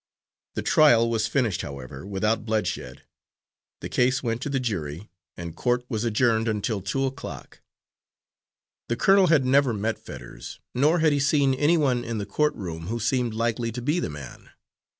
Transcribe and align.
The 0.55 0.63
trial 0.63 1.07
was 1.11 1.27
finished, 1.27 1.61
however, 1.61 2.07
without 2.07 2.43
bloodshed; 2.43 3.03
the 3.81 3.87
case 3.89 4.23
went 4.23 4.41
to 4.41 4.49
the 4.49 4.59
jury, 4.59 5.11
and 5.37 5.55
court 5.55 5.85
was 5.89 6.03
adjourned 6.03 6.47
until 6.47 6.81
two 6.81 7.05
o'clock. 7.05 7.61
The 8.89 8.95
colonel 8.95 9.27
had 9.27 9.45
never 9.45 9.75
met 9.75 9.99
Fetters, 9.99 10.59
nor 10.73 11.01
had 11.01 11.13
he 11.13 11.19
seen 11.19 11.53
anyone 11.53 12.03
in 12.03 12.17
the 12.17 12.25
court 12.25 12.55
room 12.55 12.87
who 12.87 12.99
seemed 12.99 13.35
likely 13.35 13.71
to 13.73 13.81
be 13.83 13.99
the 13.99 14.09
man. 14.09 14.49